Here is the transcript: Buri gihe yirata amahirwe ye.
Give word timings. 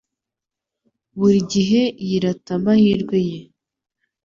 Buri 1.17 1.39
gihe 1.53 1.81
yirata 2.07 2.51
amahirwe 2.57 3.17
ye. 3.29 3.39